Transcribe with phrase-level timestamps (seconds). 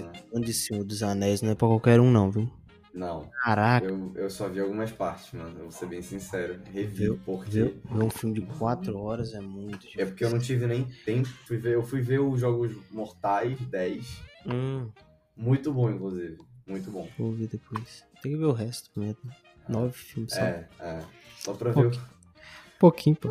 [0.00, 0.12] Né?
[0.32, 2.50] fã de Senhor dos Anéis não é pra qualquer um, não, viu?
[2.94, 5.54] Não, Caraca, eu, eu só vi algumas partes, mano.
[5.56, 6.60] Eu vou ser bem sincero.
[6.70, 7.20] Revi, Viu?
[7.24, 7.50] porque.
[7.50, 10.02] ver, ver um filme de quatro horas é muito difícil.
[10.02, 11.28] É porque eu não tive nem tempo.
[11.46, 14.06] Fui ver, eu fui ver os Jogos Mortais 10.
[14.46, 14.90] Hum,
[15.34, 16.36] Muito bom, inclusive.
[16.66, 17.08] Muito bom.
[17.18, 18.04] vou ver depois.
[18.22, 19.22] Tem que ver o resto mesmo.
[19.66, 20.42] Nove filmes só.
[20.42, 21.02] É, é.
[21.38, 21.90] Só pra ver o
[22.78, 23.16] Pouquinho.
[23.16, 23.30] Pô.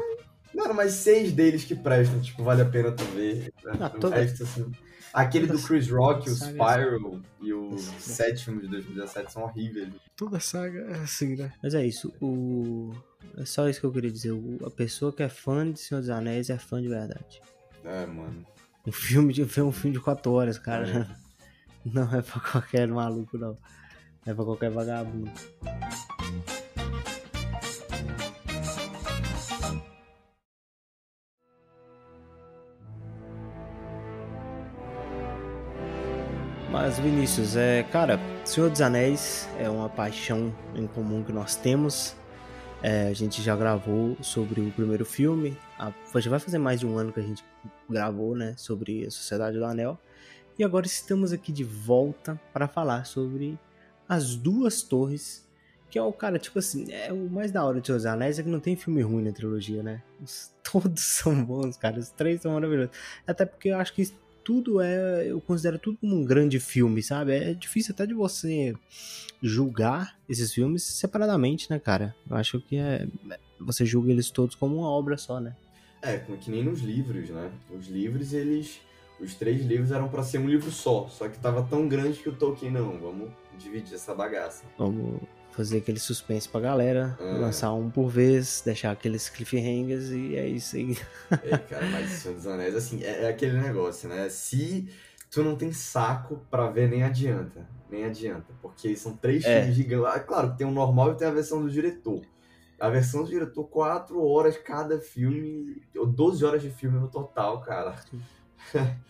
[0.56, 3.54] Mano, mas seis deles que prestam, tipo, vale a pena tu ver.
[3.80, 4.72] Ah, resto, assim.
[5.14, 9.90] Aquele do Chris Rock, o Spiral e o sétimo de 2017 são horríveis.
[10.16, 11.52] Toda saga é assim, né?
[11.62, 12.14] Mas é isso.
[12.22, 12.94] O...
[13.38, 14.32] É só isso que eu queria dizer.
[14.32, 17.42] O- A pessoa que é fã de Senhor dos Anéis é fã de verdade.
[17.84, 18.46] É, mano.
[18.88, 20.88] Um filme de um filme de quatro horas, cara.
[21.18, 21.22] É.
[21.84, 23.58] Não é pra qualquer maluco, não.
[24.26, 25.32] É pra qualquer vagabundo.
[36.72, 42.16] Mas, Vinícius, é, cara, Senhor dos Anéis é uma paixão em comum que nós temos.
[42.82, 45.58] É, a gente já gravou sobre o primeiro filme.
[45.78, 47.44] A, já vai fazer mais de um ano que a gente
[47.90, 50.00] gravou, né, sobre a Sociedade do Anel.
[50.58, 53.60] E agora estamos aqui de volta para falar sobre
[54.08, 55.46] as duas torres.
[55.90, 58.40] Que é o cara, tipo assim, é o mais da hora de Senhor dos Anéis
[58.40, 60.02] é que não tem filme ruim na trilogia, né?
[60.24, 62.00] Os- todos são bons, cara.
[62.00, 62.96] Os três são maravilhosos.
[63.28, 64.10] Até porque eu acho que
[64.44, 65.28] tudo é.
[65.30, 67.34] Eu considero tudo como um grande filme, sabe?
[67.34, 68.74] É difícil até de você
[69.42, 72.16] julgar esses filmes separadamente, né, cara?
[72.30, 73.08] Eu acho que é.
[73.60, 75.56] Você julga eles todos como uma obra só, né?
[76.02, 77.52] É, como que nem nos livros, né?
[77.70, 78.80] Os livros, eles.
[79.20, 82.28] Os três livros eram pra ser um livro só, só que tava tão grande que
[82.28, 84.64] o Tolkien, não, vamos dividir essa bagaça.
[84.80, 85.22] Vamos
[85.52, 87.24] fazer aquele suspense pra galera, É.
[87.34, 90.98] lançar um por vez, deixar aqueles cliffhangers e é isso aí.
[91.44, 94.30] É, cara, mas Senhor dos Anéis, assim, é, é aquele negócio, né?
[94.30, 94.88] Se
[95.30, 97.68] tu não tem saco pra ver, nem adianta.
[97.90, 98.54] Nem adianta.
[98.62, 99.60] Porque são três É.
[99.62, 100.08] filmes gigantes.
[100.16, 102.22] Ah, claro, tem o normal e tem a versão do diretor.
[102.80, 107.62] A versão do diretor, quatro horas cada filme, ou 12 horas de filme no total,
[107.62, 107.96] cara.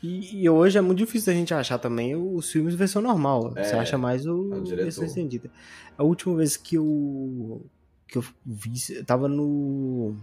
[0.01, 3.53] E, e hoje é muito difícil a gente achar também os filmes versão normal.
[3.55, 5.51] É, Você acha mais o é o versão estendida.
[5.97, 7.65] A última vez que eu
[8.07, 10.15] que eu vi, eu tava no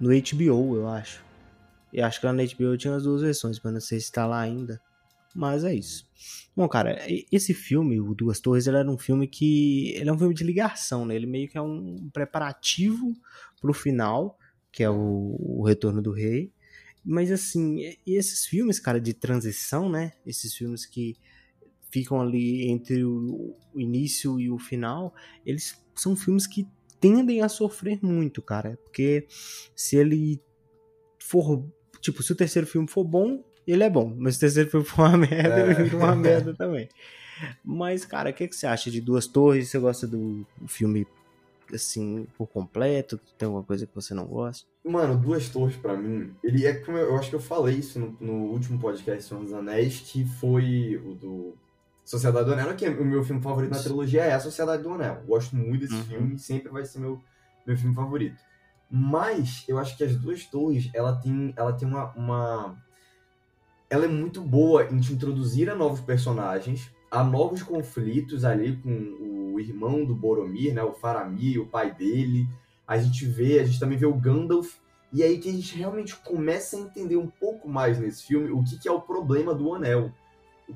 [0.00, 1.22] no HBO, eu acho.
[1.92, 4.26] Eu acho que lá na HBO tinha as duas versões, mas não sei se tá
[4.26, 4.80] lá ainda.
[5.34, 6.06] Mas é isso.
[6.54, 6.98] Bom, cara,
[7.30, 9.92] esse filme, o Duas Torres, ele era um filme que.
[9.96, 11.14] Ele é um filme de ligação, né?
[11.14, 13.14] Ele meio que é um preparativo
[13.60, 14.38] pro final,
[14.70, 16.52] que é o, o Retorno do Rei.
[17.04, 20.12] Mas assim, esses filmes, cara, de transição, né?
[20.24, 21.16] Esses filmes que
[21.90, 25.14] ficam ali entre o, o início e o final,
[25.44, 26.66] eles são filmes que
[27.00, 28.78] tendem a sofrer muito, cara.
[28.84, 29.26] Porque
[29.74, 30.40] se ele
[31.18, 31.64] for.
[32.00, 34.14] Tipo, se o terceiro filme for bom, ele é bom.
[34.16, 35.70] Mas se o terceiro filme for uma merda, É.
[35.70, 36.88] ele vira uma merda também.
[37.64, 39.68] Mas, cara, o que, que você acha de Duas Torres?
[39.68, 41.04] Você gosta do filme,
[41.72, 43.18] assim, por completo?
[43.38, 44.66] Tem alguma coisa que você não gosta?
[44.84, 47.98] Mano, Duas Torres pra mim, ele é como eu, eu acho que eu falei isso
[47.98, 51.54] no, no último podcast Senhor dos Anéis, que foi o do
[52.04, 54.90] Sociedade do Anel, que é o meu filme favorito na trilogia é a Sociedade do
[54.90, 55.22] Anel.
[55.26, 56.02] Gosto muito desse Uhum.
[56.04, 57.20] filme, sempre vai ser meu,
[57.66, 58.36] meu filme favorito.
[58.90, 62.76] Mas eu acho que as Duas Torres, ela tem, ela tem uma, uma
[63.88, 68.90] ela é muito boa em te introduzir a novos personagens, a novos conflitos ali com
[68.90, 72.46] o irmão do Boromir, né, o Faramir, o pai dele.
[72.86, 74.74] A gente vê, a gente também vê o Gandalf,
[75.12, 78.62] e aí que a gente realmente começa a entender um pouco mais nesse filme o
[78.64, 80.10] que, que é o problema do Anel.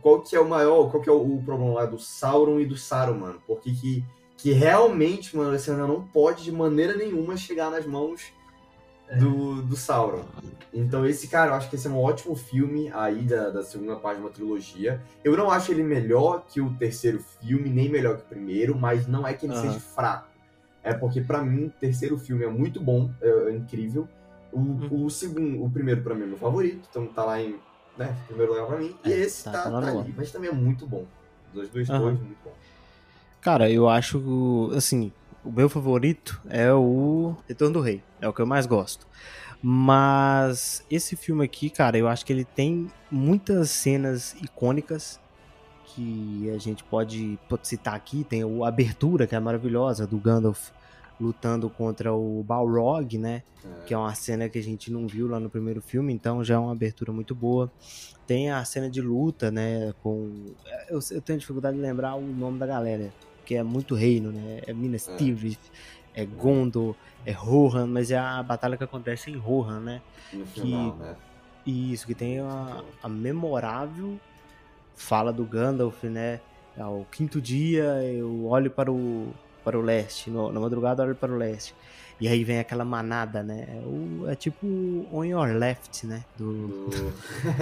[0.03, 2.67] Qual que é o maior, qual que é o, o problema lá do Sauron e
[2.67, 3.37] do Saruman.
[3.47, 4.05] Porque que,
[4.37, 8.33] que realmente, mano, esse anel não pode de maneira nenhuma chegar nas mãos
[9.19, 10.25] do, do Sauron.
[10.73, 13.97] Então esse, cara, eu acho que esse é um ótimo filme aí da, da segunda
[13.97, 15.01] parte de uma trilogia.
[15.25, 19.07] Eu não acho ele melhor que o terceiro filme, nem melhor que o primeiro, mas
[19.07, 19.63] não é que ele Aham.
[19.63, 20.29] seja fraco.
[20.83, 24.09] É porque pra mim o terceiro filme é muito bom, é, é incrível.
[24.53, 25.05] O, Uhum.
[25.07, 27.57] o segundo, o primeiro pra mim é meu favorito, então tá lá em,
[27.97, 28.97] né, primeiro lugar pra mim.
[29.05, 31.05] E É, esse tá- tá, tá tá ali, mas também é muito bom.
[31.53, 32.01] Dois, dois, Aham.
[32.01, 32.53] dois, muito bom.
[33.41, 35.13] Cara, eu acho, assim,
[35.47, 38.03] o meu favorito é o Retorno do Rei.
[38.21, 39.07] É o que eu mais gosto.
[39.63, 45.21] Mas esse filme aqui, cara, eu acho que ele tem muitas cenas icônicas
[45.87, 48.25] que a gente pode, pode citar aqui.
[48.25, 50.71] Tem a abertura, que é maravilhosa, do Gandalf
[51.19, 53.43] lutando contra o Balrog, né?
[53.87, 56.55] que é uma cena que a gente não viu lá no primeiro filme, então já
[56.55, 57.71] é uma abertura muito boa.
[58.27, 60.55] Tem a cena de luta, né, com...
[60.89, 63.13] Eu, eu tenho dificuldade de lembrar o nome da galera,
[63.47, 65.17] que é muito reino, né, é Minas É.
[65.17, 65.71] Tirith,
[66.15, 66.95] é Gondor,
[67.25, 70.03] é Rohan, mas é a batalha que acontece em Rohan, né,
[70.33, 71.17] No final, né?
[71.67, 74.19] isso, que tem a, a memorável
[74.97, 76.41] fala do Gandalf, né?
[76.79, 79.33] Ao quinto dia eu olho para o,
[79.65, 81.75] para o leste, no, na madrugada eu olho para o leste.
[82.19, 83.67] E aí vem aquela manada, né?
[83.69, 84.67] É, o, é tipo
[85.13, 86.25] On Your Left, né?
[86.37, 86.89] Do...
[86.89, 87.13] do...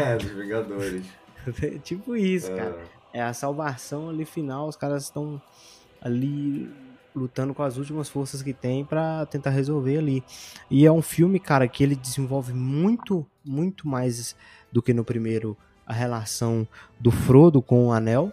[0.00, 1.04] é, dos Vingadores.
[1.62, 2.56] é tipo isso, é.
[2.56, 2.78] cara.
[3.12, 5.40] É a salvação ali final, os caras estão
[6.04, 6.70] ali
[7.14, 10.22] lutando com as últimas forças que tem para tentar resolver ali.
[10.70, 14.36] E é um filme, cara, que ele desenvolve muito, muito mais
[14.70, 15.56] do que no primeiro
[15.86, 16.66] a relação
[16.98, 18.32] do Frodo com o Anel,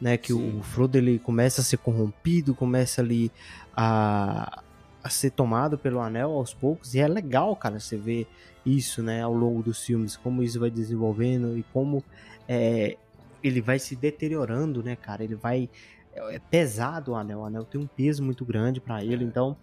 [0.00, 0.16] né?
[0.16, 0.58] Que Sim.
[0.58, 3.30] o Frodo ele começa a ser corrompido, começa ali
[3.76, 4.62] a,
[5.04, 8.26] a ser tomado pelo Anel aos poucos e é legal, cara, você ver
[8.64, 9.22] isso, né?
[9.22, 12.02] Ao longo dos filmes, como isso vai desenvolvendo e como
[12.48, 12.96] é,
[13.42, 15.22] ele vai se deteriorando, né, cara?
[15.22, 15.68] Ele vai
[16.16, 19.26] é, é pesado o anel, o anel tem um peso muito grande para ele, é.
[19.26, 19.56] então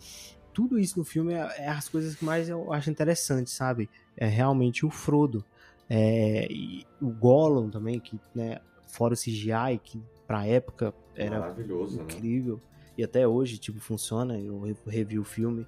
[0.53, 3.89] tudo isso no filme é, é, as coisas que mais eu acho interessante, sabe?
[4.15, 5.43] É realmente o Frodo,
[5.89, 11.97] é, e o Gollum também, que, né, fora o CGI, que pra época era Maravilhoso,
[11.97, 12.03] né?
[12.03, 12.61] incrível, né?
[12.99, 15.65] e até hoje, tipo, funciona, eu revi o filme,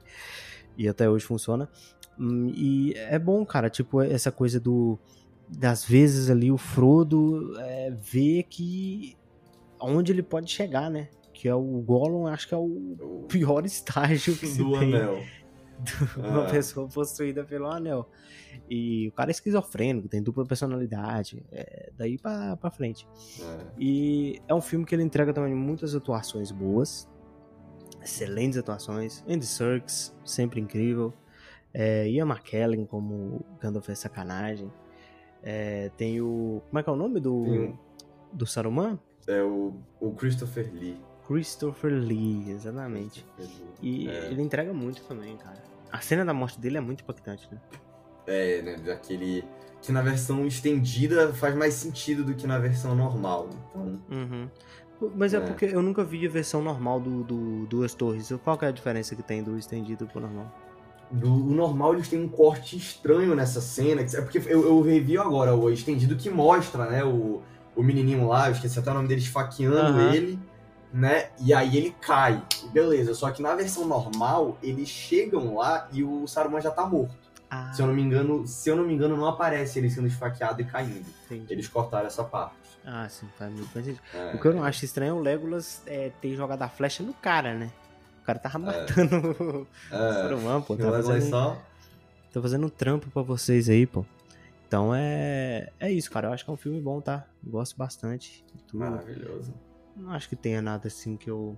[0.78, 1.68] e até hoje funciona,
[2.18, 4.98] hum, e é bom, cara, tipo, essa coisa do
[5.48, 9.16] das vezes ali o Frodo é, vê que
[9.86, 11.10] onde ele pode chegar, né?
[11.34, 14.96] Que é o Gollum, acho que é o pior estágio que se do tem.
[14.96, 15.24] Anel.
[15.80, 16.50] De uma ah.
[16.50, 18.10] pessoa possuída pelo anel.
[18.70, 23.06] E o cara é esquizofrênico, tem dupla personalidade, é, daí pra, pra frente.
[23.40, 23.66] É.
[23.78, 27.10] E é um filme que ele entrega também muitas atuações boas,
[28.02, 29.24] excelentes atuações.
[29.28, 31.14] Andy Serkis, sempre incrível.
[31.74, 34.72] É, Ian McKellen como Gandalf é sacanagem.
[35.44, 36.62] É, tem o.
[36.70, 37.78] Como é que é o nome do.
[38.32, 39.00] Do Saruman?
[39.28, 40.98] É o, o Christopher Lee.
[41.26, 43.26] Christopher Lee, exatamente.
[43.36, 44.06] Christopher Lee.
[44.06, 44.32] E é.
[44.32, 45.64] ele entrega muito também, cara.
[45.92, 47.60] A cena da morte dele é muito impactante, né?
[48.28, 48.76] É, né?
[48.78, 49.44] Daquele.
[49.82, 53.50] Que na versão estendida faz mais sentido do que na versão normal.
[53.70, 54.02] Então.
[54.10, 54.50] Uhum.
[55.16, 58.32] Mas é, é, porque eu nunca vi a versão normal do, do Duas Torres.
[58.44, 60.54] Qual que é a diferença que tem do estendido pro normal?
[61.12, 64.02] Do o normal, eles têm um corte estranho nessa cena.
[64.02, 67.04] É porque eu, eu revi agora o estendido que mostra, né?
[67.04, 67.44] O,
[67.76, 70.14] o menininho lá, eu esqueci até o nome dele, esfaqueando uhum.
[70.14, 70.40] ele,
[70.94, 71.30] né?
[71.40, 72.42] E aí ele cai.
[72.72, 77.26] Beleza, só que na versão normal, eles chegam lá e o Saruman já tá morto.
[77.50, 77.72] Ah.
[77.74, 80.62] Se eu não me engano, se eu não me engano, não aparece ele sendo esfaqueado
[80.62, 81.06] e caindo.
[81.26, 81.54] Entendi.
[81.54, 82.56] Eles cortaram essa parte.
[82.86, 84.00] Ah, sim, faz muito sentido.
[84.14, 87.04] É, o que eu não acho estranho é o Legolas é, ter jogado a flecha
[87.04, 87.72] no cara, né?
[88.22, 88.60] O cara tava é.
[88.60, 89.96] matando é.
[89.96, 90.76] o Saruman, pô.
[90.76, 91.58] Tá fazendo, só...
[92.34, 94.06] tá fazendo um trampo pra vocês aí, pô.
[94.76, 96.28] Então é, é isso, cara.
[96.28, 97.26] Eu acho que é um filme bom, tá?
[97.42, 98.46] Gosto bastante.
[98.74, 99.54] Maravilhoso.
[99.96, 101.58] Não acho que tenha nada assim que eu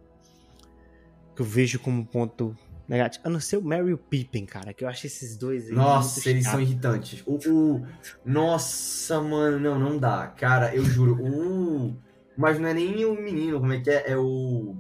[1.36, 2.56] que eu vejo como ponto
[2.88, 3.26] negativo.
[3.26, 6.30] A não ser o Mary e o Pippen, cara, que eu acho esses dois Nossa,
[6.30, 6.52] eles chato.
[6.52, 7.24] são irritantes.
[7.26, 7.88] O, o,
[8.24, 10.28] Nossa, mano, não, não dá.
[10.28, 11.16] Cara, eu juro.
[11.20, 11.98] O...
[12.38, 14.12] Mas não é nem o menino, como é que é?
[14.12, 14.76] É o.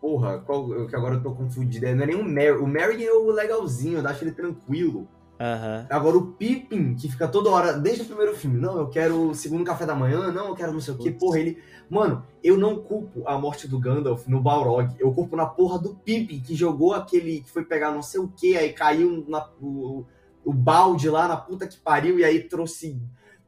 [0.00, 0.88] Porra, qual...
[0.88, 1.86] que agora eu tô confundido.
[1.94, 2.50] Não é nem o Mary.
[2.50, 5.06] O Mary é o legalzinho, eu acho ele tranquilo.
[5.40, 5.86] Uhum.
[5.88, 9.34] Agora o Pippin, que fica toda hora, desde o primeiro filme, não, eu quero o
[9.34, 11.58] segundo café da manhã, não, eu quero não sei o que, porra, ele.
[11.88, 15.94] Mano, eu não culpo a morte do Gandalf no Balrog, eu culpo na porra do
[15.94, 17.40] Pippin, que jogou aquele.
[17.40, 20.04] que foi pegar não sei o que, aí caiu na, o,
[20.44, 23.00] o balde lá na puta que pariu, e aí trouxe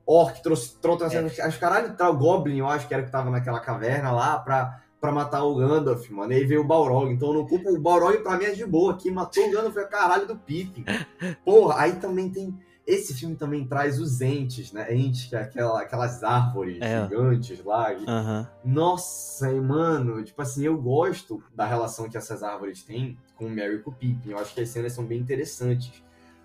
[0.06, 1.42] orc, trouxe, trouxe é.
[1.42, 4.81] acho caralho, tá, o Goblin, eu acho que era que tava naquela caverna lá, pra
[5.02, 6.32] pra matar o Gandalf, mano.
[6.32, 7.12] Aí veio o Balrog.
[7.12, 8.96] Então eu não culpo o Balrog pra mim é de boa.
[8.96, 10.84] Quem matou o Gandalf o caralho do Pippin.
[11.44, 12.56] Porra, aí também tem.
[12.86, 14.94] Esse filme também traz os entes, né?
[14.94, 17.02] Entes, que é aquela, aquelas árvores é.
[17.02, 17.92] gigantes lá.
[17.92, 18.04] E...
[18.04, 18.46] Uhum.
[18.64, 23.76] Nossa, mano, tipo assim, eu gosto da relação que essas árvores têm com o Merry
[23.76, 24.30] e com o Pippin.
[24.30, 26.02] Eu acho que as cenas são bem interessantes.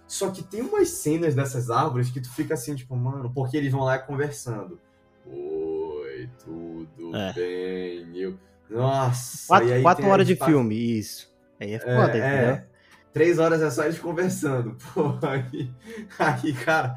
[0.07, 3.71] Só que tem umas cenas dessas árvores que tu fica assim, tipo, mano, porque eles
[3.71, 4.79] vão lá conversando.
[6.17, 7.33] Oi, tudo é.
[7.33, 8.17] bem?
[8.17, 8.39] Eu...
[8.67, 9.47] Nossa.
[9.47, 11.31] Quatro, quatro horas de filme, isso.
[11.59, 12.65] Aí é foda, é, é,
[13.13, 14.75] Três horas é só eles conversando.
[14.93, 15.71] Pô, aí,
[16.17, 16.95] aí, cara,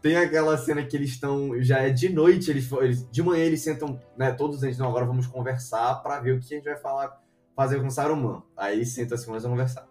[0.00, 1.62] tem aquela cena que eles estão.
[1.62, 4.32] Já é de noite, eles, eles de manhã eles sentam, né?
[4.32, 7.20] Todos eles, não, agora vamos conversar para ver o que a gente vai falar,
[7.54, 8.42] fazer com Saruman.
[8.56, 9.86] Aí senta assim, vamos conversar.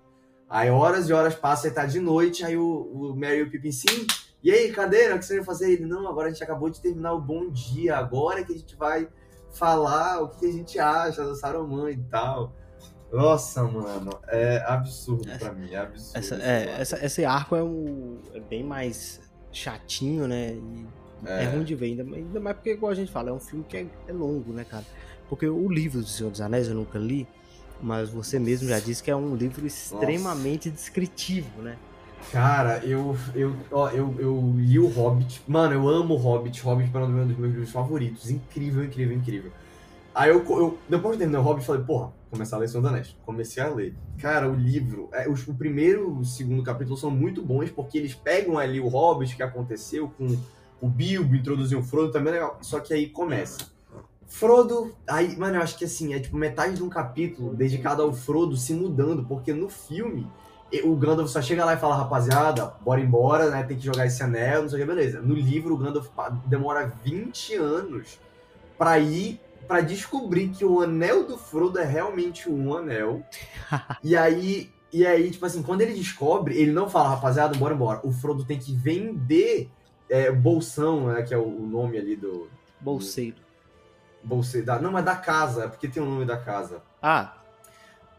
[0.49, 3.49] Aí horas e horas passam e tá de noite, aí o, o Mary e o
[3.51, 4.07] Pippin, sim,
[4.43, 5.11] e aí, cadê?
[5.13, 5.71] O que você vai fazer?
[5.71, 8.75] Ele, não, agora a gente acabou de terminar o bom dia, agora que a gente
[8.75, 9.07] vai
[9.51, 12.53] falar o que a gente acha do Saruman e tal.
[13.11, 16.17] Nossa, mano, é absurdo essa, pra mim, é absurdo.
[16.17, 19.19] Essa, é, essa, esse arco é, um, é bem mais
[19.51, 20.57] chatinho, né?
[21.25, 21.43] É.
[21.43, 21.49] é.
[21.49, 23.77] ruim de ver, ainda, ainda mais porque, igual a gente fala, é um filme que
[23.77, 24.85] é, é, longo, né, cara?
[25.29, 27.27] Porque o livro do Senhor dos Anéis eu nunca li,
[27.81, 30.81] mas você mesmo já disse que é um livro extremamente Nossa.
[30.81, 31.77] descritivo, né?
[32.31, 35.41] Cara, eu, eu, ó, eu, eu li o Hobbit.
[35.47, 36.61] Mano, eu amo o Hobbit.
[36.61, 38.29] Hobbit é um dos meus livros favoritos.
[38.29, 39.51] Incrível, incrível, incrível.
[40.13, 43.15] Aí eu, eu depois de terminar o Hobbit, falei, porra, começar a ler Senhor Anéis.
[43.25, 43.95] Comecei a ler.
[44.19, 48.13] Cara, o livro, é, o, primeiro e o segundo capítulo são muito bons, porque eles
[48.13, 50.37] pegam ali o Hobbit que aconteceu com
[50.81, 52.57] o Bilbo, introduziam o Frodo, também é legal.
[52.61, 53.71] Só que aí começa.
[54.27, 58.13] Frodo, aí, mano, eu acho que assim, é tipo metade de um capítulo dedicado ao
[58.13, 60.25] Frodo se mudando, porque no filme
[60.83, 63.63] o Gandalf só chega lá e fala, rapaziada, bora embora, né?
[63.63, 65.21] Tem que jogar esse anel, não sei o que, beleza.
[65.21, 66.07] No livro, o Gandalf
[66.45, 68.19] demora 20 anos
[68.77, 73.23] pra ir para descobrir que o anel do Frodo é realmente um anel.
[74.03, 77.99] e aí, e aí, tipo assim, quando ele descobre, ele não fala, rapaziada, bora embora.
[78.03, 79.69] O Frodo tem que vender
[80.09, 81.21] é, bolsão, né?
[81.21, 82.49] Que é o nome ali do.
[82.79, 83.37] Bolseiro.
[84.21, 84.65] Do, bolseiro.
[84.65, 86.81] Da, não, mas da casa, porque tem o nome da casa.
[87.01, 87.33] Ah,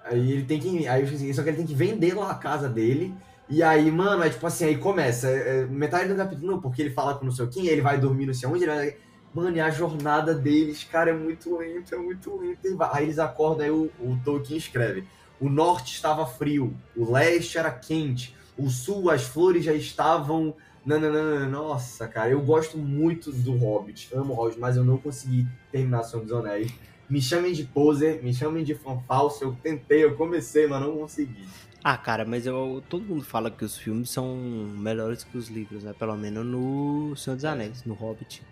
[0.04, 0.86] Aí ele tem que.
[0.86, 3.14] Aí, só que ele tem que vender lá a casa dele.
[3.48, 5.28] E aí, mano, é tipo assim, aí começa.
[5.28, 7.98] É, é, metade do capítulo, não, porque ele fala com não sei quem, ele vai
[7.98, 8.96] dormir não sei onde, ele vai.
[9.34, 12.60] Mano, e a jornada deles, cara, é muito lento, é muito lento.
[12.92, 15.04] Aí eles acordam, aí o, o Tolkien escreve.
[15.40, 20.54] O norte estava frio, o leste era quente, o sul, as flores já estavam.
[20.84, 21.46] Nananana.
[21.46, 26.02] Nossa, cara, eu gosto muito do Hobbit, amo o Hobbit, mas eu não consegui terminar
[26.02, 26.72] Senhor dos Anéis.
[27.12, 29.44] Me chamem de poser, me chamem de fã falso.
[29.44, 31.46] Eu tentei, eu comecei, mas não consegui.
[31.84, 35.84] Ah, cara, mas eu, todo mundo fala que os filmes são melhores que os livros,
[35.84, 35.92] né?
[35.92, 38.42] Pelo menos no Senhor dos Anéis, no Hobbit.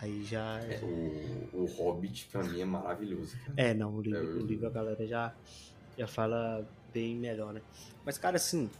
[0.00, 0.60] Aí já.
[0.60, 0.80] É...
[0.82, 3.36] O, o Hobbit, pra mim, é maravilhoso.
[3.36, 3.52] Cara.
[3.58, 5.34] É, não, o livro, é, o livro a galera já,
[5.98, 7.60] já fala bem melhor, né?
[8.02, 8.70] Mas, cara, assim.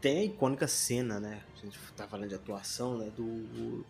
[0.00, 1.40] Tem a icônica cena, né?
[1.56, 3.10] A gente tá falando de atuação, né?
[3.16, 3.84] Do.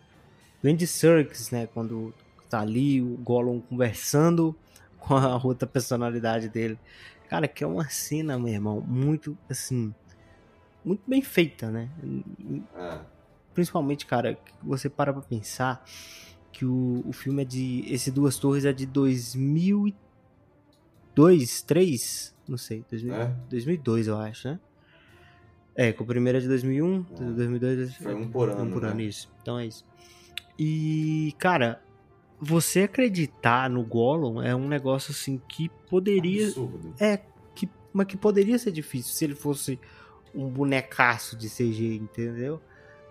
[0.59, 1.67] Do Andy Serkis, né?
[1.71, 2.11] Quando
[2.53, 4.55] tá ali, o Gollum conversando
[4.99, 6.77] com a outra personalidade dele.
[7.27, 9.93] Cara, que é uma cena, meu irmão, muito assim.
[10.85, 11.89] Muito bem feita, né?
[12.75, 12.99] É.
[13.53, 15.83] Principalmente, cara, você para pra pensar
[16.51, 17.85] que o, o filme é de.
[17.87, 19.95] Esse Duas Torres é de 2002,
[21.15, 22.35] 2003?
[22.47, 23.35] Não sei, 2000, é?
[23.49, 24.59] 2002 eu acho, né?
[25.75, 27.23] É, com o primeiro é de 2001, é.
[27.31, 27.95] 2002...
[27.95, 29.03] Foi um por ano, Um por ano, né?
[29.03, 29.31] isso.
[29.41, 29.83] Então é isso.
[30.59, 31.81] E, cara,
[32.39, 36.47] você acreditar no Gollum é um negócio assim que poderia.
[36.47, 36.93] Absurdo.
[36.99, 37.21] É,
[37.55, 39.79] que, mas que poderia ser difícil se ele fosse
[40.33, 42.59] um bonecaço de CG, entendeu?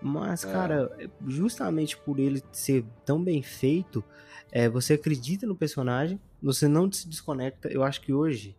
[0.01, 0.51] Mas, é.
[0.51, 4.03] cara, justamente por ele ser tão bem feito,
[4.51, 7.69] é, você acredita no personagem, você não se desconecta.
[7.69, 8.55] Eu acho que hoje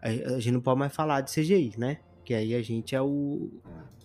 [0.00, 1.98] a, a gente não pode mais falar de CGI, né?
[2.26, 3.48] Que aí a gente é o,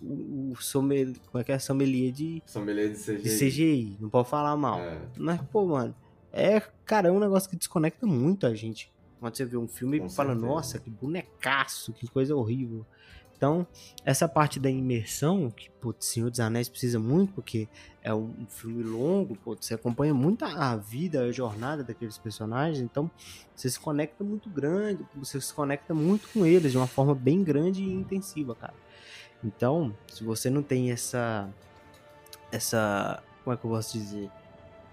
[0.00, 1.58] o, o sommelier, como é que é?
[1.58, 3.22] Sommelier de, sommelier de CGI.
[3.22, 3.96] de CGI.
[4.00, 4.78] Não pode falar mal.
[4.78, 5.02] É.
[5.18, 5.92] Mas, pô, mano,
[6.32, 8.92] é, cara, é um negócio que desconecta muito a gente.
[9.18, 12.86] Quando você vê um filme e fala, nossa, que bonecaço, que coisa horrível.
[13.42, 13.66] Então,
[14.04, 17.68] essa parte da imersão, que, pô, Senhor dos Anéis precisa muito, porque
[18.00, 23.10] é um filme longo, pô, você acompanha muito a vida, a jornada daqueles personagens, então
[23.52, 27.42] você se conecta muito grande, você se conecta muito com eles de uma forma bem
[27.42, 28.74] grande e intensiva, cara.
[29.42, 31.52] Então, se você não tem essa.
[32.52, 33.20] Essa.
[33.42, 34.30] Como é que eu posso dizer?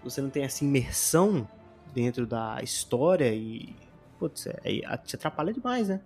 [0.04, 1.48] você não tem essa imersão
[1.94, 3.76] dentro da história e.
[4.20, 6.02] Putz, é, te atrapalha demais, né?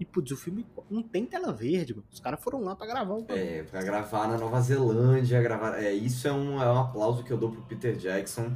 [0.00, 2.06] E, putz, o filme não tem tela verde, mano.
[2.12, 5.80] Os caras foram lá pra gravar um É, pra gravar na Nova Zelândia, gravar.
[5.80, 8.52] É, isso é um, é um aplauso que eu dou pro Peter Jackson.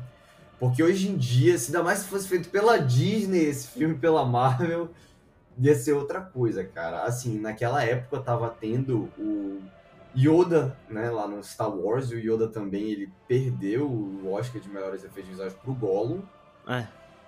[0.59, 4.25] Porque hoje em dia, se ainda mais se fosse feito pela Disney, esse filme pela
[4.25, 4.91] Marvel,
[5.57, 7.05] ia ser outra coisa, cara.
[7.05, 9.63] Assim, naquela época tava tendo o
[10.17, 15.05] Yoda, né, lá no Star Wars, o Yoda também, ele perdeu o Oscar de melhores
[15.05, 16.23] efeitos visuais pro Gollum.
[16.67, 16.87] É.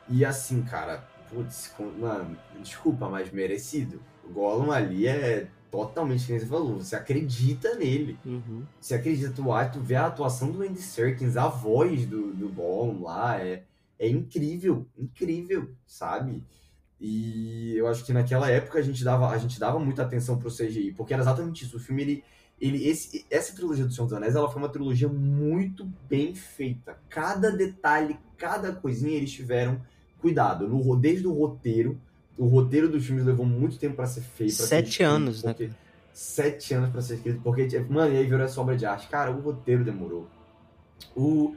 [0.08, 4.00] E assim, cara, putz, mano, desculpa, mas merecido.
[4.24, 8.18] O Gollum ali é totalmente, como você falou, você acredita nele.
[8.24, 8.64] Uhum.
[8.80, 13.02] Você acredita, tu, tu vê a atuação do Andy Serkins, a voz do, do Gollum
[13.02, 13.64] lá, é,
[13.98, 16.42] é incrível, incrível, sabe?
[17.00, 20.50] E eu acho que naquela época a gente dava, a gente dava muita atenção pro
[20.50, 21.76] CGI, porque era exatamente isso.
[21.76, 22.24] O filme, ele
[22.60, 26.98] ele, esse, essa trilogia do Senhor dos Anéis ela foi uma trilogia muito bem feita.
[27.08, 29.80] Cada detalhe, cada coisinha eles tiveram
[30.20, 30.68] cuidado.
[30.68, 31.98] No, desde o roteiro,
[32.36, 34.52] o roteiro dos filmes levou muito tempo para ser feito.
[34.52, 35.54] Sete ser anos, né?
[36.12, 39.08] Sete anos para ser escrito, porque, mano, e aí virou essa obra de arte.
[39.08, 40.26] Cara, o roteiro demorou.
[41.14, 41.54] O,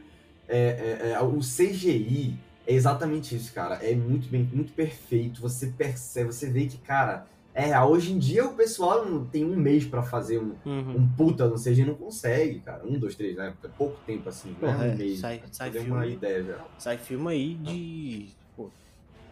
[0.48, 2.38] é, é, é, o CGI
[2.68, 3.76] é exatamente isso, cara.
[3.76, 5.42] É muito bem, muito perfeito.
[5.42, 9.86] Você percebe, você vê que, cara, é, hoje em dia o pessoal tem um mês
[9.86, 10.98] para fazer um, uhum.
[10.98, 12.86] um puta no CG não consegue, cara.
[12.86, 13.54] Um, dois, três, né?
[13.64, 15.20] É pouco tempo assim, não é um mês.
[15.20, 16.66] Sai, sai filme, uma ideia já.
[16.78, 18.30] Sai filme aí de.
[18.56, 18.70] Pô,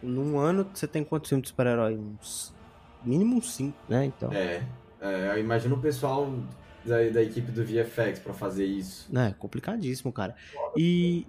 [0.02, 1.96] num ano você tem quantos filmes de super-herói?
[1.96, 2.52] Uns.
[3.04, 4.04] Mínimo uns cinco, né?
[4.04, 4.32] Então.
[4.32, 4.62] É.
[5.00, 6.30] É, eu imagino o pessoal
[6.84, 9.08] da, da equipe do VFX pra fazer isso.
[9.16, 10.36] É, complicadíssimo, cara.
[10.76, 11.26] E,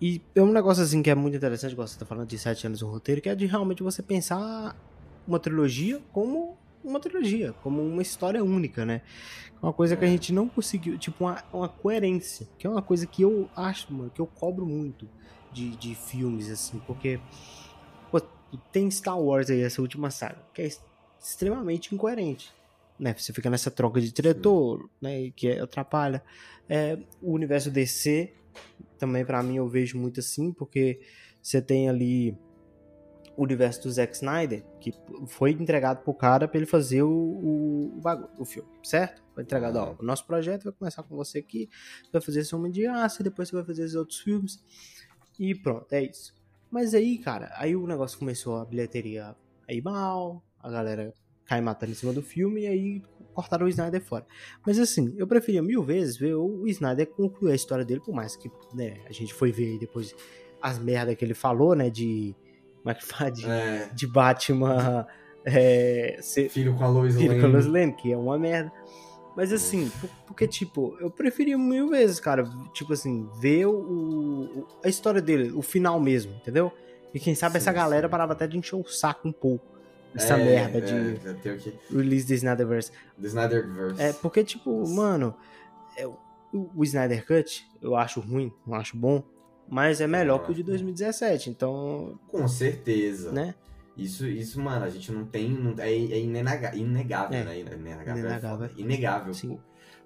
[0.00, 2.82] e é um negócio assim que é muito interessante, você tá falando de sete anos
[2.82, 4.74] no roteiro, que é de realmente você pensar
[5.26, 9.02] uma trilogia como uma trilogia, como uma história única, né?
[9.62, 10.10] Uma coisa que a É.
[10.10, 14.10] gente não conseguiu, tipo, uma, uma coerência, que é uma coisa que eu acho, mano,
[14.10, 15.08] que eu cobro muito
[15.52, 17.20] de, de filmes, assim, porque
[18.10, 18.20] pô,
[18.70, 20.82] tem Star Wars aí, essa última saga, que é ex-
[21.20, 22.52] extremamente incoerente.
[22.98, 23.14] Né?
[23.16, 25.30] Você fica nessa troca de diretor, né?
[25.34, 26.22] Que atrapalha.
[26.68, 28.32] É, o universo DC
[28.98, 31.00] também, pra mim, eu vejo muito assim, porque
[31.42, 32.36] você tem ali
[33.36, 34.92] o universo do Zack Snyder, que
[35.26, 39.22] foi entregado pro cara pra ele fazer o, o, o bagulho, o filme, certo?
[39.34, 41.68] Foi entregado, ó, o nosso projeto vai começar com você aqui,
[42.12, 44.62] vai fazer esse Homem de Aço, e depois você vai fazer esses outros filmes,
[45.50, 46.34] e pronto, é isso.
[46.70, 49.34] Mas aí, cara, aí o negócio começou a bilheteria
[49.68, 51.12] a ir mal, a galera
[51.44, 53.02] cai matando em cima do filme, e aí
[53.34, 54.24] cortaram o Snyder fora.
[54.64, 58.36] Mas assim, eu preferia mil vezes ver o Snyder concluir a história dele, por mais
[58.36, 60.14] que, né, a gente foi ver aí depois
[60.60, 62.34] as merdas que ele falou, né, de...
[62.78, 63.30] Como é que fala?
[63.30, 65.06] De, É, de Batman
[65.44, 67.40] é, ser filho com a Lois filho Lane.
[67.40, 68.72] com a Lois Lane, que é uma merda.
[69.36, 74.66] Mas assim, por- porque, tipo, eu preferia mil vezes, cara, tipo assim, ver o, o-
[74.84, 76.70] a história dele, o final mesmo, entendeu?
[77.14, 78.10] E quem sabe Sim, essa galera sim.
[78.10, 79.64] parava até de encher o saco um pouco.
[80.14, 81.78] Essa É, merda é, de o que?
[81.90, 82.90] release de Snyderverse.
[83.20, 84.00] The Snyderverse.
[84.02, 85.34] É, porque, tipo, mano,
[85.96, 86.16] é, o,
[86.52, 89.22] o Snyder Cut eu acho ruim, não acho bom,
[89.66, 93.32] mas é melhor que o de 2017, então, Com certeza.
[93.32, 93.54] né?
[93.96, 95.50] Isso, isso, mano, a gente não tem.
[95.50, 97.44] Não, é é inegável, É.
[97.44, 97.58] né?
[97.58, 98.16] Inegável.
[98.16, 98.70] é Inegável.
[98.76, 99.34] Inegável.
[99.34, 99.58] Sim.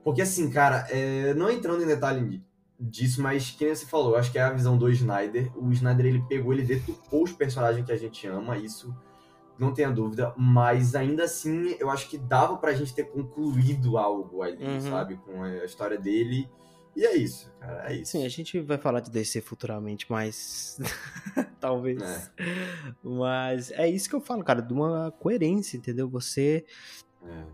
[0.02, 2.43] Porque assim, cara, é, não entrando em detalhe
[2.78, 5.50] disso, mas que nem você falou, acho que é a visão do Snyder.
[5.57, 8.95] O Snyder ele pegou, ele deturpou os personagens que a gente ama, isso
[9.59, 14.43] não tenha dúvida, mas ainda assim eu acho que dava pra gente ter concluído algo
[14.43, 14.81] ali, Uhum.
[14.83, 15.16] sabe?
[15.16, 16.49] Com a história dele.
[16.97, 18.12] E é isso, cara, é isso.
[18.12, 20.79] Sim, a gente vai falar de DC futuramente, mas.
[21.61, 22.00] Talvez.
[22.03, 22.31] É.
[23.05, 26.09] Mas é isso que eu falo, cara, de uma coerência, entendeu?
[26.09, 26.65] Você
[27.23, 27.45] É.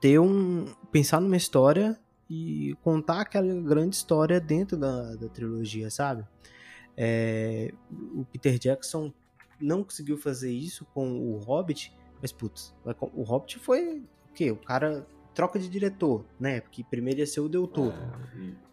[0.00, 0.66] ter um.
[0.92, 1.98] pensar numa história
[2.30, 6.24] e contar aquela grande história dentro da, da trilogia, sabe?
[6.96, 7.72] É,
[8.14, 9.12] o Peter Jackson
[9.60, 12.74] não conseguiu fazer isso com o Hobbit, mas putz,
[13.12, 13.98] o Hobbit foi
[14.30, 14.50] o quê?
[14.50, 16.60] O cara troca de diretor, né?
[16.60, 17.92] Porque primeiro ia ser o Del Toro.
[17.94, 18.66] É,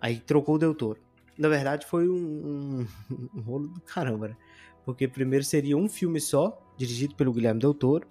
[0.00, 1.00] Aí trocou o Del Toro.
[1.38, 2.86] Na verdade, foi um, um-
[3.34, 4.36] um rolo do caramba, né?
[4.84, 8.06] Porque primeiro seria um filme só, dirigido pelo Guilherme Del Toro.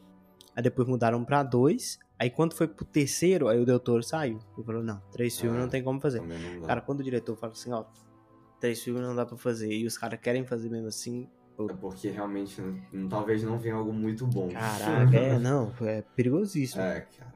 [0.56, 1.98] Aí depois mudaram pra dois.
[2.19, 4.39] Aí quando foi pro terceiro, aí o Del Toro saiu.
[4.58, 6.21] E falou, não, três filmes Ah, não tem como fazer.
[6.65, 7.84] Cara, quando o diretor fala assim, ó,
[8.60, 11.28] três filmes não dá pra fazer, e os caras querem fazer mesmo assim,
[11.60, 14.50] É porque realmente não- talvez não venha algo muito bom.
[14.50, 16.82] caraca, é, não, é perigosíssimo.
[16.82, 17.35] É, cara.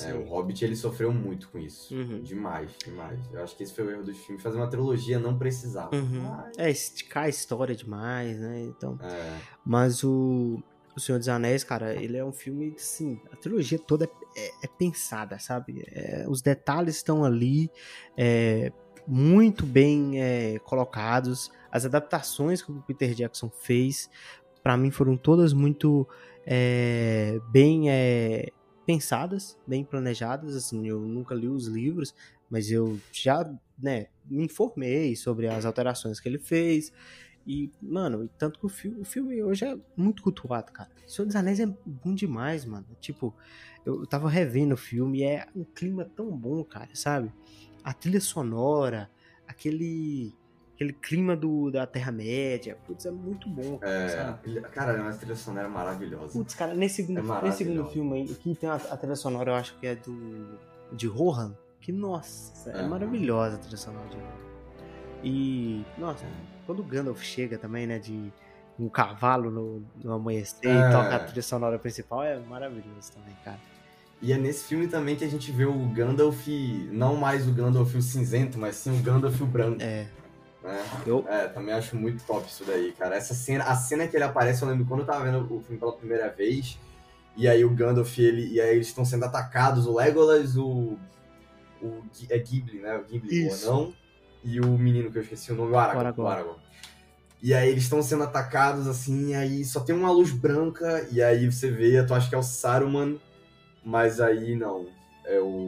[0.00, 1.94] É, o Hobbit ele sofreu muito com isso.
[1.94, 2.20] Uhum.
[2.22, 3.18] Demais, demais.
[3.32, 4.42] Eu acho que esse foi o erro dos filmes.
[4.42, 5.94] Fazer uma trilogia não precisava.
[5.96, 6.22] Uhum.
[6.30, 8.60] Mas, É, esticar a história demais, né?
[8.62, 8.98] Então.
[9.02, 10.62] é, Mas o,
[10.96, 14.08] o Senhor dos Anéis, cara, ele é um filme, assim, a trilogia toda é,
[14.46, 15.82] é- é pensada, sabe?
[15.88, 17.70] É, os detalhes estão ali,
[18.16, 18.70] é,
[19.06, 21.50] muito bem é, colocados.
[21.72, 24.10] As adaptações que o Peter Jackson fez,
[24.62, 26.06] pra mim, foram todas muito
[26.46, 28.50] é, bem é,
[28.88, 30.56] pensadas, bem planejadas.
[30.56, 32.14] Assim, eu nunca li os livros,
[32.48, 33.44] mas eu já,
[33.78, 36.90] né, me informei sobre as alterações que ele fez.
[37.46, 40.88] E, mano, e tanto que o, fi o filme hoje é muito cultuado, cara.
[41.06, 42.86] O Senhor dos Anéis é bom demais, mano.
[42.98, 43.34] Tipo,
[43.84, 47.30] eu tava revendo o filme e é um clima tão bom, cara, sabe?
[47.84, 49.10] A trilha sonora,
[49.46, 50.34] aquele
[50.78, 55.66] aquele clima do, da Terra-média, putz, é muito bom, cara, é, cara, a trilha sonora
[55.66, 56.32] é maravilhosa.
[56.32, 59.50] Putz, cara, nesse segundo, É nesse segundo filme aí, que tem a, a trilha sonora,
[59.50, 60.56] eu acho que é do.
[60.92, 62.88] de Rohan, que, nossa, é Aham.
[62.90, 64.48] maravilhosa a trilha sonora de Rohan.
[65.24, 66.24] E, nossa,
[66.64, 68.32] quando o Gandalf chega também, né, de
[68.78, 70.88] um cavalo no, no amanhecer É.
[70.88, 73.58] e toca a trilha sonora principal, é maravilhoso também, cara.
[74.22, 76.46] E é nesse filme também que a gente vê o Gandalf,
[76.92, 79.82] não mais o Gandalf o cinzento, mas sim o Gandalf o branco.
[79.82, 80.06] É,
[80.62, 80.84] né?
[81.06, 83.16] eu, É, também acho muito top isso daí, cara.
[83.16, 85.78] Essa cena, a cena que ele aparece, eu lembro quando eu tava vendo o filme
[85.78, 86.78] pela primeira vez,
[87.36, 90.98] e aí o Gandalf, ele, e aí eles estão sendo atacados, o Legolas, o,
[91.80, 92.96] o é Ghibli, né?
[92.96, 93.68] O Ghibli, Isso.
[93.68, 93.94] o anão,
[94.42, 96.06] e o menino que eu esqueci o nome, o Aragorn.
[96.06, 96.28] Aragorn.
[96.28, 96.62] o Aragorn.
[97.40, 101.22] E aí eles estão sendo atacados, assim, e aí só tem uma luz branca, e
[101.22, 103.16] aí você vê, tu acha que é o Saruman,
[103.84, 104.88] mas aí não,
[105.24, 105.67] é o...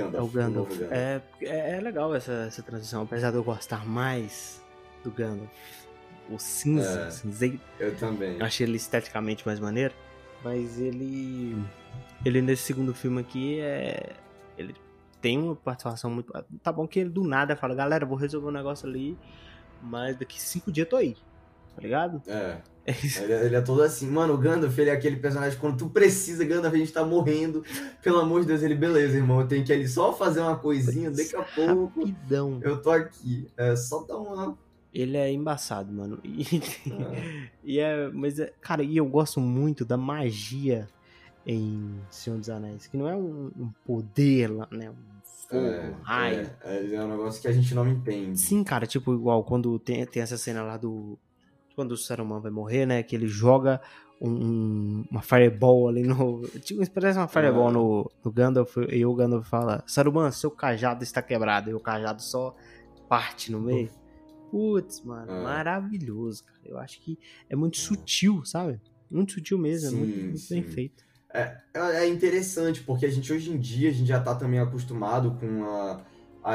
[0.00, 0.70] é o, é o Gandalf.
[0.70, 0.92] é o Gandalf.
[0.92, 4.62] É, é, é legal essa, essa transição, apesar de eu gostar mais
[5.04, 5.48] do Gandalf.
[6.30, 7.10] O cinza, É.
[7.10, 7.58] cinzeiro.
[7.80, 8.38] Eu também.
[8.38, 9.94] Eu achei ele esteticamente mais maneiro.
[10.44, 11.56] Mas ele.
[12.24, 14.12] Ele nesse segundo filme aqui é.
[14.58, 14.74] Ele
[15.22, 16.32] tem uma participação muito.
[16.62, 19.16] Tá bom que ele do nada fala, galera, vou resolver um negócio ali,
[19.82, 21.16] mas daqui cinco dias eu tô aí.
[21.74, 22.22] Tá ligado?
[22.26, 22.58] É.
[22.88, 26.44] Ele, ele, é todo assim, mano, o Gandalf, ele é aquele personagem, quando tu precisa,
[26.44, 27.62] Gandalf, a gente tá morrendo.
[28.02, 31.10] Pelo amor de Deus, ele, beleza, irmão, eu tenho que ali só fazer uma coisinha,
[31.10, 32.00] daqui a pouco.
[32.00, 32.58] Rapidão.
[32.62, 33.46] Eu tô aqui.
[33.56, 34.56] É só dar uma.
[34.92, 36.18] Ele é embaçado, mano.
[36.24, 36.42] E
[36.90, 37.50] é.
[37.62, 40.88] e é mas, é, cara, e eu gosto muito da magia
[41.46, 44.90] em Senhor dos Anéis, que não é um, um poder lá, né?
[44.90, 46.50] Um fogo, é, um raio.
[46.62, 48.38] É, é, um negócio que a gente não entende.
[48.40, 51.18] Sim, cara, tipo, igual quando tem, tem essa cena lá do
[51.78, 53.04] quando o Saruman vai morrer, né?
[53.04, 53.80] Que ele joga
[54.20, 56.42] um, uma fireball ali no.
[56.58, 61.22] Tipo, parece uma fireball no, no Gandalf e o Gandalf fala: Saruman, seu cajado está
[61.22, 61.70] quebrado.
[61.70, 62.52] E o cajado só
[63.08, 63.90] parte no meio.
[64.50, 65.40] Putz, mano, é.
[65.44, 66.58] maravilhoso, cara.
[66.64, 67.16] Eu acho que
[67.48, 68.80] é muito sutil, sabe?
[69.08, 71.04] Muito sutil mesmo, sim, é muito, muito bem feito.
[71.32, 75.36] É, é interessante, porque a gente hoje em dia a gente já tá também acostumado
[75.38, 76.04] com a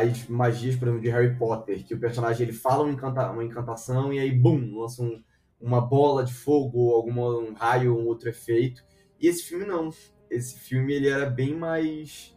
[0.02, 3.44] as magias, por exemplo, de Harry Potter, que o personagem ele fala uma, encanta uma
[3.44, 5.22] encantação e aí, bum, lança um,
[5.62, 8.84] uma bola de fogo, ou algum um raio, um outro efeito.
[9.20, 9.92] E esse filme não.
[10.32, 12.36] Esse filme ele era bem mais,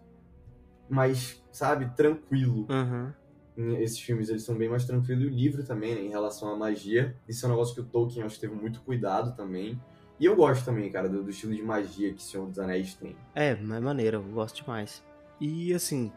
[0.87, 2.67] mais sabe, tranquilo.
[2.69, 3.77] Uhum.
[3.79, 6.57] Esses filmes eles são bem mais tranquilos e o livro também, né, em relação à
[6.57, 7.17] magia.
[7.27, 9.81] Isso é um negócio que o Tolkien acho que teve muito cuidado também.
[10.21, 12.93] E eu gosto também, cara, do, do estilo de magia que o Senhor dos Anéis
[12.95, 13.17] tem.
[13.35, 15.03] É, é maneiro, eu gosto demais.
[15.41, 16.13] E assim,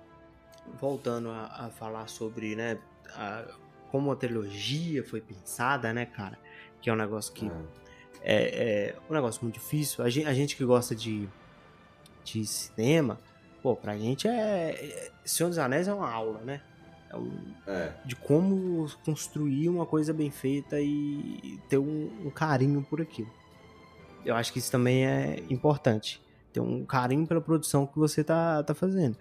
[0.79, 2.77] voltando a, a falar sobre, né,
[3.15, 3.45] a,
[3.91, 6.37] como a trilogia foi pensada, né, cara?
[6.81, 7.51] Que é um negócio que
[8.21, 10.03] é, é, é um negócio muito difícil.
[10.03, 11.27] A gente, a gente que gosta de,
[12.23, 13.19] de cinema,
[13.61, 15.11] pô, pra gente é, é.
[15.25, 16.61] Senhor dos Anéis é uma aula, né?
[17.09, 17.93] É um, é.
[18.05, 23.31] De como construir uma coisa bem feita e ter um, um, carinho por aquilo.
[24.23, 26.21] Eu acho que isso também é importante.
[26.53, 29.17] Ter um carinho pela produção que você tá, tá fazendo.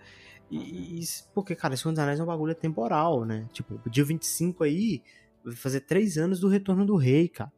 [0.50, 3.48] E, e, porque, cara, Senhor dos Anéis é um bagulho temporal, né?
[3.52, 5.02] Tipo, dia 25 aí,
[5.44, 7.52] vai fazer três anos do Retorno do Rei, cara.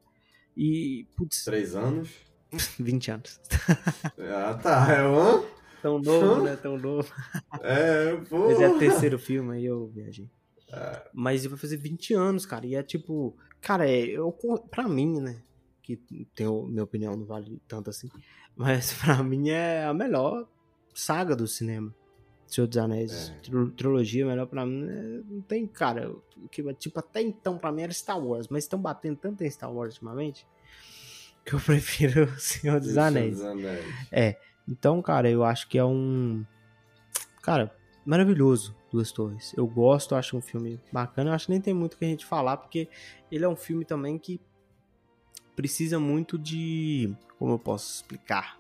[0.57, 1.45] E, putz...
[1.45, 2.11] Três anos?
[2.79, 3.41] 20 anos.
[4.19, 4.93] ah, tá.
[4.93, 5.61] É um...
[5.81, 6.57] Tão novo, né?
[6.57, 7.11] Tão novo.
[7.63, 8.49] É, pô.
[8.49, 10.29] Mas é o terceiro filme, aí eu viajei.
[10.71, 11.09] É.
[11.15, 12.67] Mas vai fazer 20 anos, cara.
[12.67, 13.37] E é tipo...
[13.61, 14.37] Cara, é, eu,
[14.71, 15.43] pra mim, né?
[15.83, 15.97] Que
[16.35, 18.11] tem minha opinião, não vale tanto assim.
[18.55, 20.47] Mas pra mim é a melhor
[20.95, 21.95] saga do cinema.
[22.51, 23.71] Senhor dos Anéis, é.
[23.77, 25.23] trilogia, melhor pra mim, né?
[25.29, 26.13] não tem, cara,
[26.51, 29.73] que, tipo, até então pra mim era Star Wars, mas estão batendo tanto em Star
[29.73, 30.45] Wars ultimamente,
[31.45, 33.39] que eu prefiro Senhor dos Anéis.
[33.39, 33.85] Senhor dos Anéis.
[34.11, 34.37] É,
[34.69, 36.45] então, cara, eu acho que é um,
[37.41, 37.73] cara,
[38.05, 39.55] maravilhoso, Duas Torres.
[39.57, 42.27] Eu gosto, acho um filme bacana, eu acho que nem tem muito que a gente
[42.27, 42.89] falar, porque
[43.31, 44.41] ele é um filme também que
[45.55, 48.59] precisa muito de, como eu posso explicar,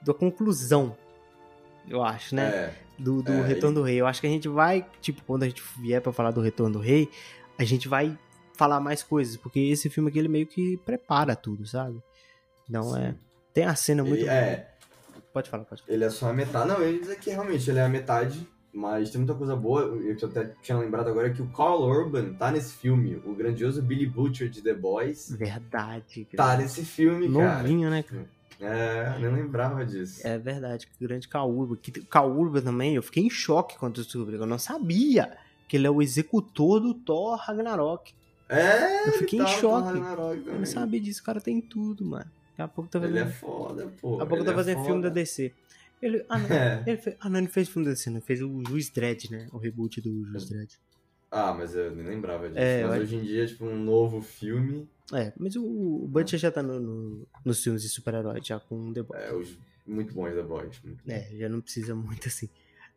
[0.00, 0.96] da conclusão
[1.88, 2.48] eu acho, né?
[2.48, 3.82] É, do, do é, Retorno ele...
[3.82, 4.00] do Rei.
[4.00, 6.74] Eu acho que a gente vai, tipo, quando a gente vier pra falar do Retorno
[6.74, 7.10] do Rei,
[7.58, 8.16] a gente vai
[8.56, 12.00] falar mais coisas, porque esse filme aqui ele meio que prepara tudo, sabe?
[12.68, 13.14] Não é.
[13.52, 14.20] Tem a cena muito.
[14.20, 14.68] Ele é.
[15.32, 15.94] Pode falar, pode falar.
[15.94, 16.68] Ele é só a metade.
[16.68, 19.82] Não, ele diz que realmente ele é a metade, mas tem muita coisa boa.
[19.82, 23.16] Eu até tinha lembrado agora que o Carl Urban tá nesse filme.
[23.24, 25.30] O grandioso Billy Butcher de The Boys.
[25.30, 26.26] Verdade.
[26.36, 27.62] Tá nesse filme, Novinho, cara.
[27.62, 28.26] Novinho, né, cara?
[28.62, 30.24] É, nem lembrava disso.
[30.24, 31.28] É verdade, que grande.
[31.82, 34.36] Que Kaurba também, eu fiquei em choque quando eu descobri.
[34.36, 38.14] Eu não sabia que ele é o executor do Thor Ragnarok.
[38.48, 39.98] É, eu fiquei em choque.
[40.46, 42.30] Eu não sabia disso, o cara tem tudo, mano.
[42.50, 43.16] Daqui a pouco tá fazendo.
[43.16, 44.10] Ele é foda, pô.
[44.12, 45.52] Daqui a pouco tá fazendo é filme da DC.
[46.00, 46.84] Ele, ah, não, é.
[46.86, 48.16] ele fez, ah, não, ele fez filme da DC, não.
[48.18, 49.48] Ele fez o Juiz Dredd, né?
[49.52, 50.74] O reboot do Juiz Dredd.
[51.30, 52.60] Ah, mas eu nem lembrava disso.
[52.60, 54.86] É, mas hoje em dia, tipo, um novo filme.
[55.12, 58.92] É, mas o, o Butcher já tá no, no, nos filmes de super-herói, já com
[58.92, 59.22] The Boys.
[59.22, 60.82] É, os muito bons The Boys.
[61.06, 62.48] É, já não precisa muito assim.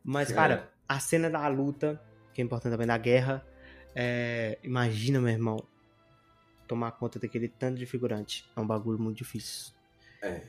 [0.02, 0.68] Mas, cara, é.
[0.88, 2.00] a cena da luta,
[2.32, 3.44] que é importante também, da guerra,
[3.94, 5.58] é, imagina, meu irmão,
[6.66, 8.48] tomar conta daquele tanto de figurante.
[8.56, 9.74] É um bagulho muito difícil.
[10.22, 10.42] É,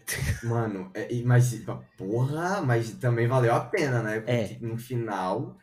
[0.44, 1.64] mano, é, mas,
[1.98, 4.18] porra, mas também valeu a pena, né?
[4.26, 4.48] É.
[4.48, 4.68] Porque é.
[4.68, 5.58] no final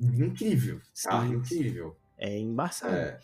[0.00, 1.22] incrível, tá?
[1.22, 1.34] Sim.
[1.34, 1.96] Incrível.
[2.16, 2.94] É embaçado.
[2.94, 3.20] É,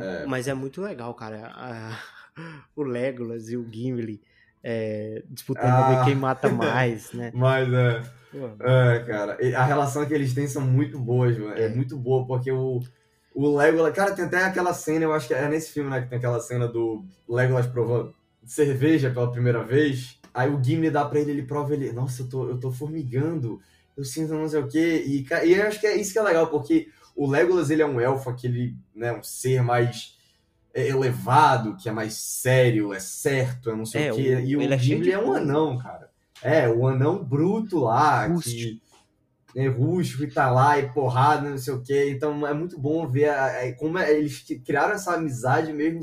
[0.00, 0.26] é.
[0.26, 1.52] Mas é muito legal, cara.
[1.54, 1.98] A,
[2.76, 4.20] o Legolas e o Gimli
[4.62, 6.02] é, disputando ah.
[6.04, 7.30] quem mata mais, né?
[7.34, 8.02] Mas é.
[8.60, 9.38] É, cara.
[9.56, 11.54] A relação que eles têm são muito boas, mano.
[11.54, 11.64] É.
[11.64, 12.80] é muito boa, porque o,
[13.34, 13.94] o Legolas.
[13.94, 16.02] Cara, tem até aquela cena, eu acho que é nesse filme, né?
[16.02, 18.14] Que tem aquela cena do Legolas provando
[18.44, 20.18] cerveja pela primeira vez.
[20.32, 21.92] Aí o Gimli dá pra ele, ele prova ele.
[21.92, 23.60] Nossa, eu tô, eu tô formigando
[24.00, 25.04] eu sinto não sei o quê.
[25.06, 27.86] E, e eu acho que é isso que é legal, porque o Legolas, ele é
[27.86, 30.18] um elfo, aquele, né, um ser mais
[30.72, 34.36] é elevado, que é mais sério, é certo, é não sei É, o quê.
[34.36, 36.10] o- E o ele é Gimli de é um anão, cara.
[36.42, 38.56] É, o anão bruto lá, Rústico.
[38.56, 38.82] que
[39.56, 42.10] é rústico e tá lá, e porrada, não sei o quê.
[42.10, 46.00] Então é muito bom ver a- a- como é- eles criaram essa amizade mesmo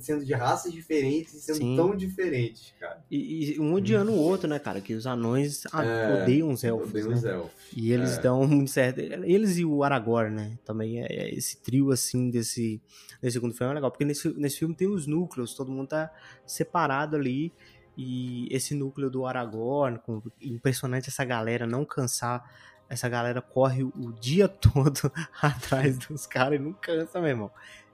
[0.00, 1.76] sendo de raças diferentes e sendo Sim.
[1.76, 3.02] tão diferentes, cara.
[3.10, 4.80] E, e um odiando o outro, né, cara?
[4.80, 6.88] Que os anões É, odeiam os elfos.
[6.90, 7.14] Odeiam né?
[7.16, 7.50] os elfos.
[7.76, 8.20] E eles É.
[8.22, 8.98] dão muito certo.
[9.00, 10.58] Eles e o Aragorn, né?
[10.64, 12.80] Também é, é esse trio, assim, desse,
[13.20, 13.90] desse segundo filme é legal.
[13.90, 16.10] Porque nesse, nesse filme tem os núcleos, todo mundo tá
[16.46, 17.52] separado ali.
[18.00, 22.48] E esse núcleo do Aragorn, com, impressionante essa galera não cansar.
[22.88, 27.50] Essa galera corre o, dia todo atrás dos caras e não cansa, meu irmão.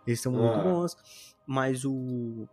[0.07, 0.63] Eles são muito Ah.
[0.63, 0.97] bons.
[1.47, 2.47] Mas o.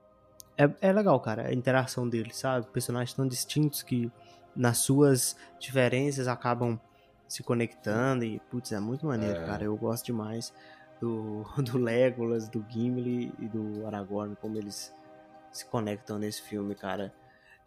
[0.57, 2.67] É, é legal, cara, a interação deles, sabe?
[2.67, 4.11] Personagens tão distintos que
[4.55, 6.79] nas suas diferenças acabam
[7.27, 9.45] se conectando e, putz, é muito maneiro, É.
[9.45, 9.63] cara.
[9.63, 10.53] Eu gosto demais
[10.99, 14.93] do, do Legolas, do Gimli e do Aragorn, como eles
[15.51, 17.13] se conectam nesse filme, cara.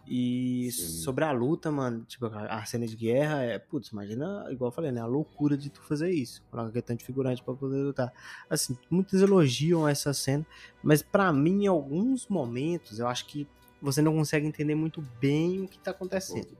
[0.06, 0.82] E Sim.
[1.02, 4.92] sobre a luta, mano, tipo, a cena de guerra é, putz, imagina, igual eu falei,
[4.92, 8.12] né, a loucura de tu fazer isso, coloca tanto figurante pra poder lutar.
[8.50, 10.44] Assim, muitos elogiam essa cena,
[10.82, 13.48] mas pra mim, em alguns momentos, eu acho que
[13.80, 16.56] você não consegue entender muito bem o que tá acontecendo.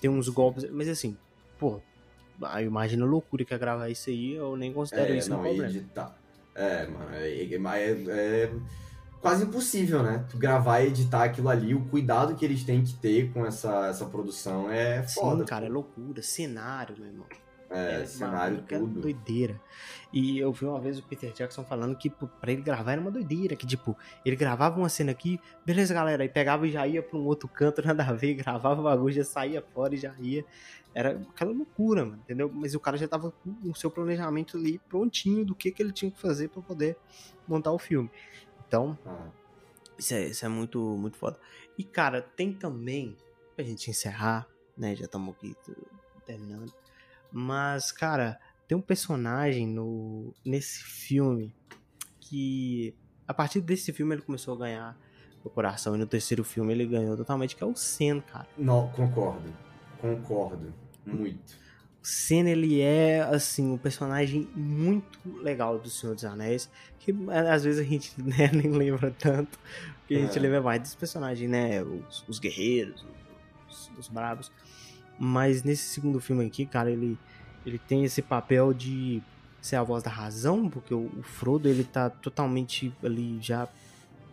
[0.00, 1.16] Tem uns golpes, mas assim,
[1.58, 1.80] pô,
[2.42, 5.36] aí imagina a loucura que é gravar isso aí, eu nem considero É, isso um
[5.36, 5.68] não, problema.
[5.68, 6.16] editar.
[6.54, 8.52] É, mano, é, é- é- é
[9.20, 10.24] quase impossível, né?
[10.30, 13.86] Tu gravar e editar aquilo ali, o cuidado que eles têm que ter com essa,
[13.88, 15.40] essa produção é foda.
[15.40, 17.26] Sim, cara, é loucura, cenário, meu irmão.
[17.68, 19.00] É, cenário, bagulho que é tudo.
[19.00, 19.60] doideira.
[20.12, 23.00] E eu vi uma vez o Peter Jackson falando que pô, pra ele gravar era
[23.00, 23.54] uma doideira.
[23.54, 27.16] Que tipo, ele gravava uma cena aqui, beleza, galera, aí pegava e já ia pra
[27.16, 30.44] um outro canto, nada a ver, gravava o bagulho, já saía fora e já ia.
[30.92, 32.50] Era aquela loucura, mano, entendeu?
[32.52, 35.92] Mas o cara já tava com o seu planejamento ali prontinho do que, que ele
[35.92, 36.96] tinha que fazer pra poder
[37.46, 38.10] montar o filme.
[38.70, 38.96] Então,
[39.98, 41.36] isso é, isso é muito, muito foda.
[41.76, 43.16] E, cara, tem também,
[43.56, 44.46] pra gente encerrar,
[44.78, 44.94] né?
[44.94, 45.56] Já estamos aqui
[46.24, 46.72] terminando.
[47.32, 51.52] Mas, cara, tem um personagem no, nesse filme
[52.20, 52.94] que,
[53.26, 54.96] a partir desse filme, ele começou a ganhar
[55.42, 55.96] o coração.
[55.96, 58.46] E no terceiro filme ele ganhou totalmente, que é o Sen, cara.
[58.56, 59.52] não, concordo.
[60.00, 60.72] Concordo.
[61.04, 61.58] Muito.
[62.02, 67.50] O Sen, ele é, assim, um personagem muito legal do Senhor dos Anéis, que é,
[67.50, 69.58] às vezes a gente né, nem lembra tanto,
[70.00, 70.40] porque a gente É.
[70.40, 73.04] lembra mais dos personagens, né, os, os guerreiros,
[73.68, 74.50] os, os brabos.
[75.18, 77.18] Mas nesse segundo filme aqui, cara, ele,
[77.66, 79.22] ele tem esse papel de
[79.60, 83.68] ser a voz da razão, porque o, o Frodo, ele tá totalmente ali já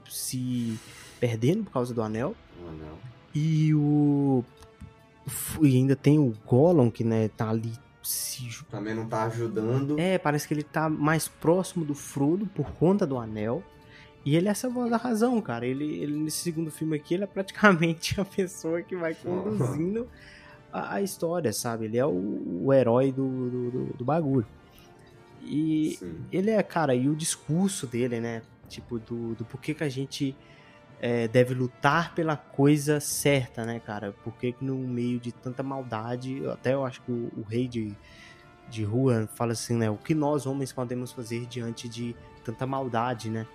[0.09, 0.79] se
[1.19, 2.33] perdendo por causa do anel.
[2.61, 2.97] Não, não.
[3.35, 4.43] E o.
[5.61, 8.47] E ainda tem o Gollum, que né, tá ali se.
[8.69, 9.99] Também não tá ajudando.
[9.99, 13.61] É, parece que ele tá mais próximo do Frodo por conta do anel.
[14.23, 15.65] E ele é essa voz da razão, cara.
[15.65, 20.07] Ele, ele nesse segundo filme aqui, ele é praticamente a pessoa que vai conduzindo
[20.71, 21.85] a, a história, sabe?
[21.85, 24.45] Ele é o, o herói do, do, do- do bagulho.
[25.43, 26.15] E Sim.
[26.31, 28.41] ele é, cara, e o discurso dele, né?
[28.67, 30.35] Tipo, do, do porquê que a gente
[30.99, 34.13] é, deve lutar pela coisa certa, né, cara?
[34.23, 37.93] Porque que no meio de tanta maldade, até eu acho que o, o rei de,
[38.69, 39.89] de rua fala assim, né?
[39.89, 43.45] O que nós homens podemos fazer diante de tanta maldade, né?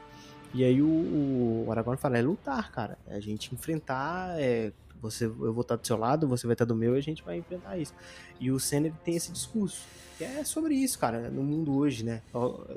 [0.54, 2.98] E aí o, o Aragorn fala, é lutar, cara.
[3.06, 6.64] É a gente enfrentar, é, você, eu vou estar do seu lado, você vai estar
[6.64, 7.94] do meu e a gente vai enfrentar isso.
[8.38, 9.84] E o Senna tem esse discurso.
[10.18, 12.22] Que é sobre isso, cara, no mundo hoje, né?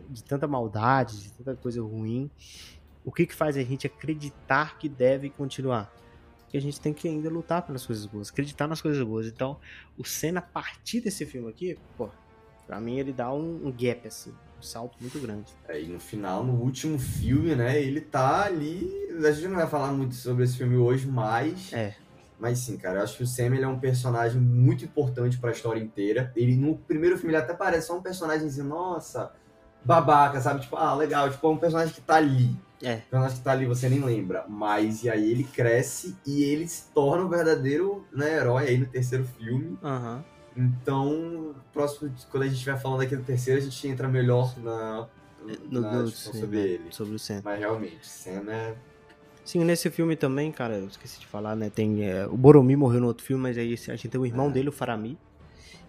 [0.10, 2.32] De tanta maldade, de tanta coisa ruim.
[3.06, 5.94] O que que faz a gente acreditar que deve continuar?
[6.50, 9.28] Que a gente tem que ainda lutar pelas coisas boas, acreditar nas coisas boas.
[9.28, 9.58] Então,
[9.96, 12.10] o Senna, a partir desse filme aqui, pô,
[12.66, 15.54] pra mim ele dá um, um gap, assim, um salto muito grande.
[15.68, 18.92] É, e no final, no último filme, né, ele tá ali.
[19.24, 21.72] A gente não vai falar muito sobre esse filme hoje, mas.
[21.72, 21.94] É.
[22.40, 25.52] Mas sim, cara, eu acho que o Sam ele é um personagem muito importante pra
[25.52, 26.34] história inteira.
[26.36, 29.32] Ele no primeiro filme ele até parece só um personagemzinho, nossa,
[29.86, 30.62] babaca, sabe?
[30.62, 32.54] Tipo, ah, legal, tipo, é um personagem que tá ali.
[32.82, 32.96] É.
[32.96, 34.46] Um personagem que tá ali, você nem lembra.
[34.48, 38.86] Mas e aí ele cresce e ele se torna o verdadeiro né, herói aí no
[38.86, 39.78] terceiro filme.
[39.84, 40.24] Aham.
[40.58, 45.08] Então, próximo, quando a gente estiver falando aqui do terceiro, a gente entra melhor na,
[45.70, 46.92] No, na no- sim, sobre né, ele.
[46.92, 47.42] sobre o Senna.
[47.44, 48.76] Mas realmente, Sam é.
[49.44, 51.70] Sim, nesse filme também, cara, eu esqueci de falar, né?
[51.70, 52.04] Tem.
[52.04, 54.52] é, o Boromir morreu no outro filme, mas aí a gente tem o irmão É.
[54.52, 55.18] dele, o Faramir,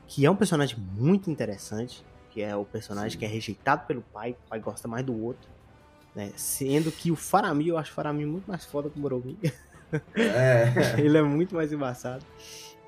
[0.06, 3.18] que é um personagem muito interessante, que é o personagem Sim.
[3.18, 5.48] que é rejeitado pelo pai, o pai gosta mais do outro.
[6.16, 6.32] Né?
[6.34, 9.36] Sendo que o Faramir, eu acho o Faramir muito mais foda que o Boromir.
[10.14, 10.72] É.
[10.98, 12.24] ele é muito mais embaçado.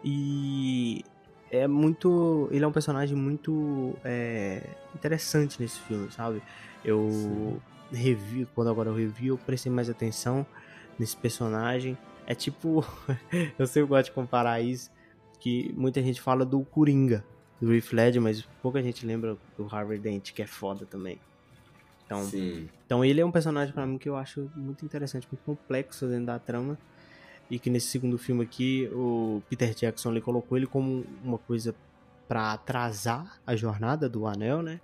[0.03, 1.05] E
[1.51, 2.49] é muito.
[2.51, 4.63] Ele é um personagem muito é,
[4.95, 6.43] interessante nesse filme, sabe?
[6.83, 7.11] Eu.
[7.11, 7.61] Sim.
[7.93, 10.47] revi, quando agora eu revi, eu prestei mais atenção
[10.99, 11.99] nesse personagem.
[12.27, 12.83] É tipo,
[13.59, 14.91] eu sempre gosto de comparar isso,
[15.39, 17.23] que muita gente fala do Coringa,
[17.61, 21.19] do Heath Ledger, mas pouca gente lembra do Harvey Dent, que é foda também.
[22.09, 22.69] Então, Sim.
[22.87, 26.25] então ele é um personagem para mim que eu acho muito interessante, muito complexo dentro
[26.27, 26.79] da trama.
[27.51, 31.75] E que nesse segundo filme aqui, o Peter Jackson ele colocou ele como uma coisa
[32.27, 34.81] para atrasar a jornada do anel, né?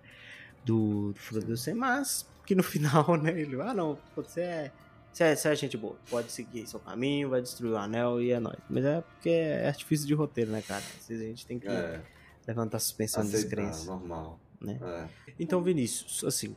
[0.64, 3.38] Do, do Frodo Sam, mas que no final, né?
[3.38, 4.72] Ele, ah não, você é,
[5.12, 8.32] você é, você é gente boa, pode seguir seu caminho, vai destruir o anel e
[8.32, 8.58] é nóis.
[8.68, 10.82] Mas é porque é artifício de roteiro, né, cara?
[10.98, 12.00] Às vezes a gente tem que É,
[12.46, 13.84] levantar a suspensão de descrença.
[13.86, 14.38] normal.
[14.60, 14.78] né?
[14.82, 15.06] É.
[15.38, 16.56] Então, Vinícius, assim,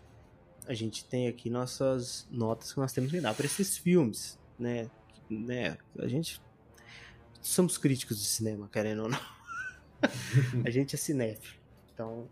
[0.67, 4.89] a gente tem aqui nossas notas que nós temos que dar para esses filmes, né?
[5.29, 5.77] né?
[5.97, 6.41] A gente
[7.41, 9.19] somos críticos de cinema, querendo ou não.
[10.65, 11.57] a gente é cinéfilo.
[11.93, 12.27] Então,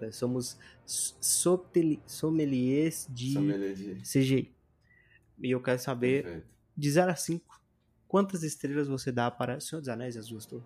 [0.00, 0.10] É.
[0.12, 0.56] somos
[2.06, 4.54] sommeliers de Sommelier de- CGI.
[5.42, 6.46] E eu quero saber, Perfeito.
[6.76, 7.60] de 0 a 5,
[8.08, 10.64] quantas estrelas você dá para Senhor dos Anéis e as Duas Torres?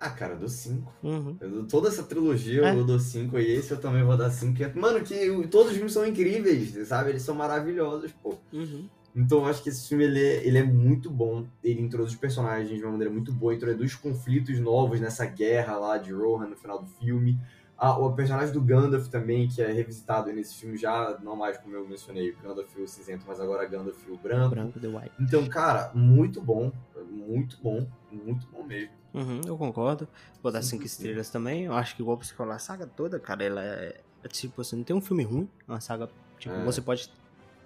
[0.00, 0.92] Ah, cara, eu dou 5.
[1.02, 1.36] Uhum.
[1.40, 2.74] Eu dou toda essa trilogia É.
[2.74, 4.54] eu dou 5 e esse eu também vou dar 5.
[4.78, 5.14] Mano, que
[5.48, 7.10] todos os filmes são incríveis, sabe?
[7.10, 8.34] Eles são maravilhosos, pô.
[8.52, 8.88] Uhum.
[9.16, 11.44] Então eu acho que esse filme ele é, ele é muito bom.
[11.64, 15.98] Ele introduz os personagens de uma maneira muito boa, introduz conflitos novos nessa guerra lá
[15.98, 17.36] de Rohan no final do filme.
[17.80, 21.76] Ah, o personagem do Gandalf também, que é revisitado nesse filme já, não mais como
[21.76, 24.50] eu mencionei, o Gandalf o cinzento, mas agora Gandalf o branco.
[24.50, 25.12] Branco, The White.
[25.20, 26.72] Então, cara, muito bom,
[27.18, 28.92] muito bom, muito bom mesmo.
[29.14, 30.06] Uhum, eu concordo.
[30.42, 30.86] Vou dar Sim, cinco sim.
[30.86, 31.64] estrelas também.
[31.64, 34.76] Eu acho que igual você falou, a saga toda, cara, ela é, é tipo assim,
[34.76, 35.48] não tem um filme ruim.
[35.66, 36.64] É uma saga, tipo, É.
[36.64, 37.10] você pode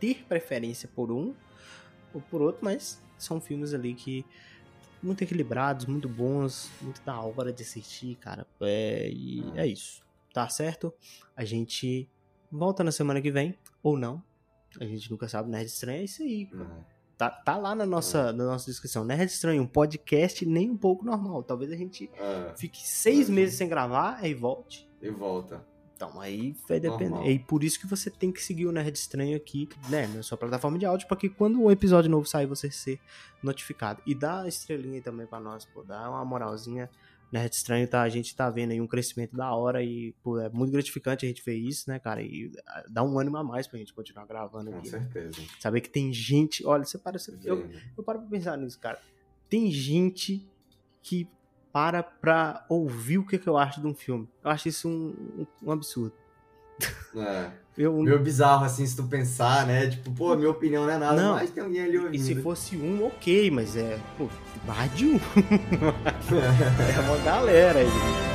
[0.01, 1.35] ter preferência por um
[2.15, 4.25] ou por outro, mas são filmes ali que
[5.03, 8.47] muito equilibrados, muito bons, muito da hora de assistir, cara.
[8.61, 9.63] É, e É.
[9.63, 10.01] é isso.
[10.33, 10.95] Tá certo?
[11.37, 12.09] A gente
[12.51, 14.23] volta na semana que vem, ou não.
[14.81, 16.49] A gente nunca sabe, Nerd Estranho é isso aí.
[16.53, 16.67] né?
[17.23, 19.05] Tá, tá lá na nossa, na nossa descrição.
[19.05, 21.41] Nerd Estranho, um podcast nem um pouco normal.
[21.45, 23.37] Talvez a gente É, fique seis Uhum.
[23.37, 24.91] meses sem gravar, aí volte.
[25.01, 25.65] e volta.
[25.95, 27.25] Então, aí vai depender.
[27.31, 30.37] E por isso que você tem que seguir o Nerd Estranho aqui, né, na sua
[30.37, 32.99] plataforma de áudio, para que quando um episódio novo sair, você ser
[33.41, 34.03] notificado.
[34.05, 36.91] E dá a estrelinha aí também pra nós, pô, dá uma moralzinha.
[37.33, 38.03] Nerd Estranho, tá?
[38.03, 41.29] A gente tá vendo aí um crescimento da hora e, pô, é muito gratificante a
[41.29, 42.23] gente ver isso, né, cara?
[42.23, 44.91] E ah, dá um ânimo a mais pra gente continuar gravando Com aqui.
[44.91, 45.41] certeza.
[45.59, 46.65] Saber que tem gente.
[46.67, 47.19] Olha, você para.
[47.19, 49.01] Você, eu, eu paro pra pensar nisso, cara.
[49.49, 50.47] Tem gente
[51.03, 51.27] que
[51.73, 54.29] para pra ouvir o que, que eu acho de um filme.
[54.45, 56.15] Eu acho isso um- um absurdo.
[57.17, 57.47] É.
[57.77, 59.87] Eu, Meio bizarro, assim, se tu pensar, né?
[59.89, 61.35] Tipo, pô, minha opinião não é nada, Não.
[61.35, 62.23] mas tem alguém ali e ouvindo.
[62.23, 63.99] se fosse um, ok, mas é.
[64.19, 64.29] Pô,
[64.67, 65.17] mais de um.
[66.97, 68.32] é uma galera aí.